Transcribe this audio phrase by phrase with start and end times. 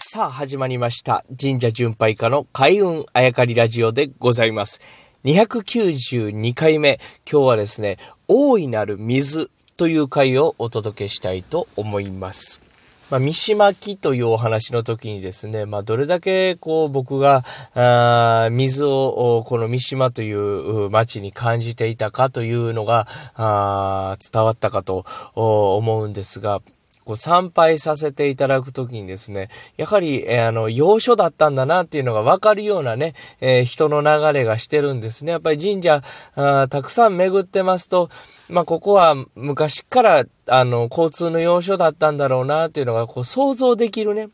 [0.00, 1.24] さあ始まりました。
[1.42, 5.10] 神社巡拝家の開運あやかりラジオでございます。
[5.24, 7.00] 292回目。
[7.28, 7.96] 今日はですね
[8.28, 12.60] 大いなる水という回をお届けしたいと思います。
[13.10, 17.42] まあ、三島木というお話の時にですね、まあ、どれだけこう僕が
[17.74, 25.04] あ水をこの三島という町に感じていたかというのがあ伝わったかと
[25.34, 26.60] 思うんですが、
[27.08, 35.32] こう参拝させていただくときにですね、やはり、えー、あの、要所だったんだなっていうのがわかるようなね、えー、人の流れがしてるんですね。
[35.32, 36.02] やっぱり神社、
[36.36, 38.10] あたくさん巡ってますと、
[38.50, 44.28] まあ、ここは昔から、あの、交通の要所だったんだろうなっていうのが、こう、想像できるね、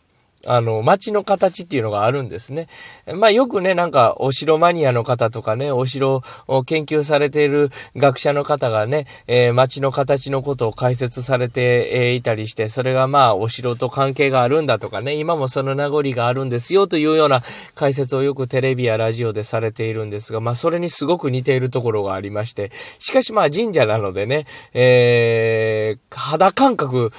[0.46, 2.66] あの、街の形っていうのがあるんですね。
[3.14, 17.40] まあよくね、なんかお城マニアの方とかね、お城を研究されている学者の方がね、えー、街の形のことを解説されていたりして、それがまあお城と関係があるんだとかね、今もその名残があるんですよというような
[17.74, 27.10] 解説をよくテレビやラジオでされているんですが、まあそれにすごく似ているところがありまして、しかしまあ神社なのでね、えー、肌感覚、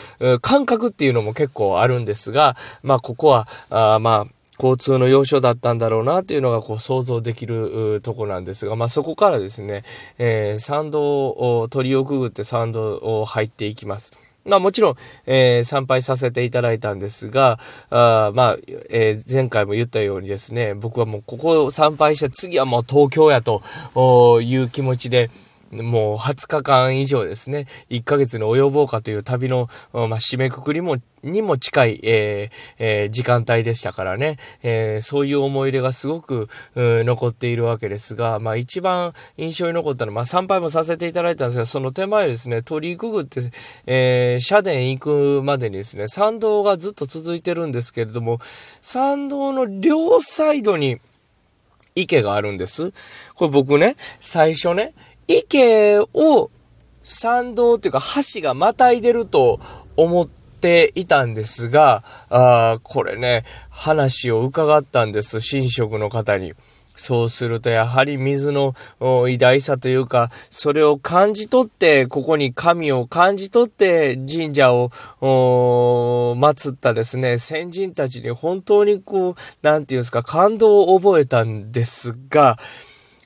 [0.42, 3.48] 感覚っていうのも結構あるんですが、まあここは、
[3.96, 4.26] あまあ、
[4.58, 9.84] 交通の要所だったんだろうなというのがこう想像できるとこなんですが、まあ、そこからですね、
[10.18, 14.12] えー、参道を鳥をくぐって参道を入っていきます。
[14.46, 17.58] まあもちろん、えー、参拝させていただいたんですが、
[17.90, 18.58] あまあ、
[18.92, 23.64] えー、前回も言ったようにですね、僕はもうここを参拝して次はもう東京やと
[24.42, 25.32] いう気持ちで、
[25.72, 43.42] もう20日間以上ですね、1ヶ月に及ぼうかという旅の、まあ、締めくくりも、にも近い、えーえー、時間帯でしたからね、えー、そういう思い出がすごく、残っているわけですが、まあ一番印象に残ったのは、まあ参拝もさせていただいたんですが、その手前ですね、鳥居くぐって、
[43.88, 51.00] えー、社殿行くまでにですね、参道がずっと続いてるんですけれども、参道の両サイドに
[51.96, 52.92] 池があるんです。
[53.36, 54.94] これ僕ね、最初ね、
[55.28, 56.50] 池を
[57.02, 58.02] 参道っていうか
[58.34, 59.60] 橋がまたいでると
[59.96, 66.54] 思っていたんですが、あこれね、話を伺ったんです、神職の方に。
[66.98, 68.74] そうするとやはり水の
[69.28, 74.90] 偉大さというか、それを感じ取って、ここに神を感じ取って神社を
[75.22, 82.58] 祀ったですね、先人たちに本当にこう、なんていうんですか、感動を覚えたんですが、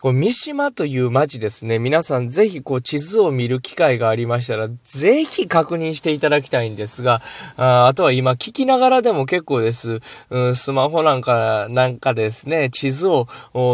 [0.02, 1.78] こう三島という町ですね。
[1.78, 7.20] 皆さんぜひこう地図を見る機会がありましたら、ぜひ確認していただきたいんですが、
[7.58, 10.00] ああとは今聞きながらでも結構です。
[10.30, 13.28] うん、スマホなんか、なんかですね、地図を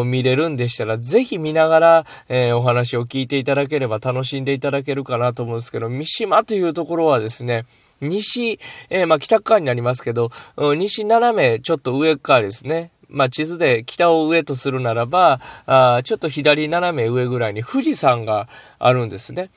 [0.03, 7.65] 見れるんでしたら、ぜひ見ながら、えー、お話を聞いていただければ楽しんでいただけるかなと思うんですけど、三島というところはですね、
[8.01, 8.59] 西、
[8.89, 12.91] えー、まあ北側になりますけど、西斜めちょっと上側ですね。
[13.15, 19.49] まあ、地図で北を上とするならば、あちょっと左斜め上ぐらいに富士山があるんですね。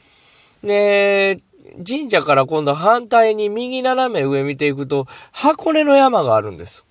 [0.63, 1.39] で、
[1.87, 6.87] 神社から今度反対に右斜め上見ていくと、箱根の山があるんです。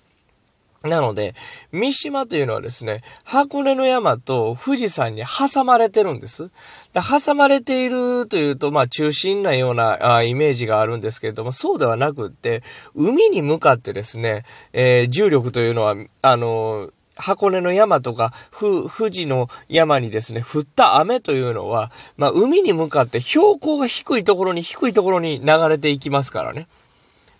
[0.82, 1.34] なので、
[1.72, 6.50] 三島というのはですね、箱根の山と富士山に挟まれてるんです。
[6.92, 12.62] で挟まれているというと、まあ中心なようなあイメージがあるんですけれども、そうではなくって、
[12.94, 26.68] 海に向かってですね、えー、重力というのは、あの箱根の山とか、富士の山にですね、降った雨というのは、まあ、海に向かって標高が低いところに低いところに流れていきますからね。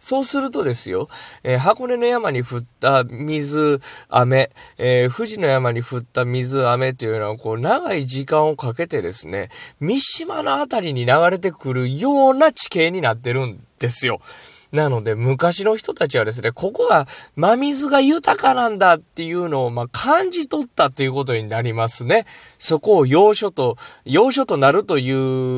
[0.00, 1.08] そうするとですよ、
[1.42, 9.48] えー、箱根の山に降った水、雨、えー、富士の山に降った水、雨というのは、こう、長い時間をかけてですね、
[9.80, 14.20] 三島のあたりに流れてくるような地形になってるんですよ。
[14.70, 17.06] なので、昔の人たちはですね、ここが
[17.36, 22.26] 真水が豊かなんだっていうのを、まあ、感じ取ったということになりますね。
[22.58, 25.10] そこを要所と、要所となるとい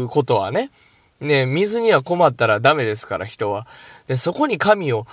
[0.05, 0.71] うことはね。
[1.21, 3.67] ね、水には困ったらダメですから、人は。
[4.07, 5.05] で、そこに神を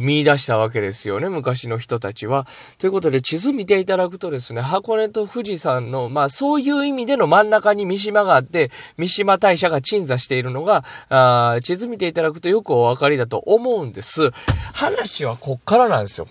[0.00, 2.46] 見出したわけですよね、昔の人たちは。
[2.78, 14.30] ということで、地図見ていただくとですね、箱根と富士山の、まあ、そういう意味での真ん中に三島があって、三島大社が鎮座しているのが、あ地図見ていただくとよくお分かりだと思うんです。
[14.74, 16.26] 話はこっからなんですよ。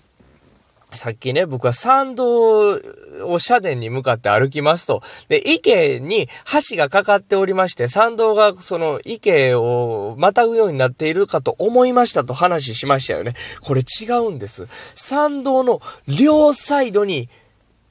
[0.93, 2.77] さっきね、僕は参道
[3.23, 5.01] を社殿に向かって歩きますと。
[5.29, 6.27] で、池に
[6.69, 13.33] 橋がかかっておりまして、参道がその池をまたぐようになっているかと思いましたと話しましたよね。
[13.61, 14.67] これ違うんです。
[14.67, 15.79] 参道の
[16.19, 17.29] 両サイドに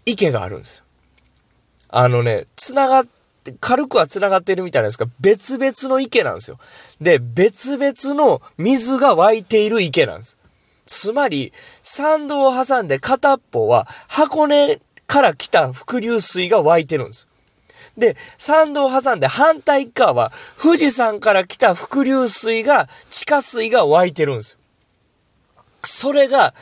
[0.04, 0.84] 池があるんです。
[1.88, 6.58] あのね、繋がって、軽くは繋がっているみたいなんですが、別々の池なんですよ。
[7.00, 10.36] で、別々の水が湧いている池なんです。
[10.90, 11.52] つまり、
[11.84, 17.28] 参道を挟んで片っぽは箱根から来た伏流水が湧いてるんです。
[17.96, 24.58] で、参道を挟んで反対側は富士山から来た伏流水が、地下水が湧いてるんです。
[25.84, 26.54] それが、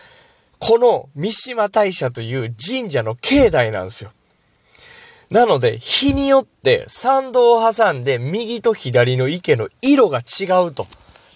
[0.58, 4.10] この三島大社という神社の境内なんですよ。
[5.30, 10.86] なので、日によって参道を挟んで右と左の池の色が違うと。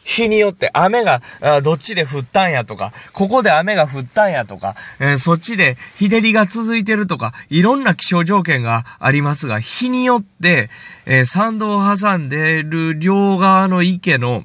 [0.05, 1.21] 日によって雨が
[1.63, 10.69] どっちで降ったんやとか、ここで雨が降ったんやとか、えー、そっちで日照りが続いてるとか、いろんな気象条件がありますが、日によって、
[11.07, 14.43] えー、山道を挟んでる両側の池の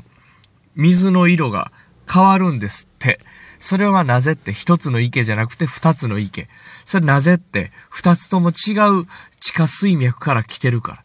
[0.76, 1.72] 水の色が
[2.12, 3.20] 変わるんですって。
[3.60, 6.48] それはなぜって一つの池じゃなくて二つの池。
[6.86, 9.06] それなぜって二つとも違う
[9.40, 11.04] 地下水脈から来てるから。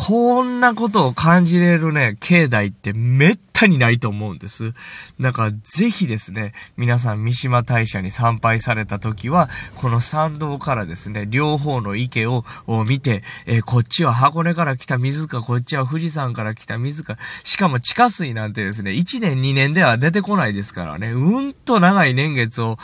[0.00, 4.72] こんなことを感じれるね、境内ってめったにないと思うんです。
[5.20, 12.44] だからぜひですね、皆さん三島大社に参拝された時は、この参道からですね、両方の池を
[12.86, 22.76] 見て、えー、こっちは箱根から来た水か、こっちは富士山から来た水か、しかも地下水なんてですね、1年2年では出てこないですからね、うんと長い年月を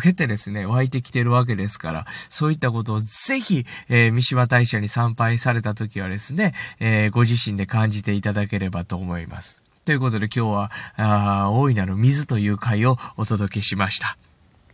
[0.00, 9.62] 経てですね、湧いてきてるわけですから、そういったことをぜひ、えー、三島大社に参拝された時はですねね、えー、ご自身で感じていただければと思います。
[9.86, 14.16] ということで今日は、あ大いなる水という回をお届けしました。